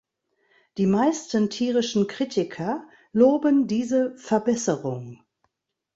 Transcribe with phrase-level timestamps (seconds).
[0.77, 5.21] Die meisten tierischen Kritiker loben diese „Verbesserung“.